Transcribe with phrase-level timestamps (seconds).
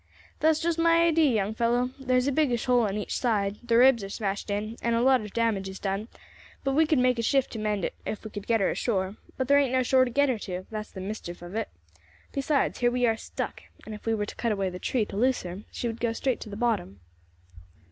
[0.39, 1.91] "That's just my idee, young fellow.
[1.99, 5.01] There is a biggish hole on each side, the ribs are smashed in, and a
[5.03, 6.07] lot of damage is done,
[6.63, 9.17] but we could make a shift to mend it if we could get her ashore;
[9.37, 11.69] but there ain't no shore to get her to, that's the mischief of it;
[12.31, 15.15] besides, here we are stuck, and if we were to cut away the tree to
[15.15, 16.99] loose her she would go straight to the bottom."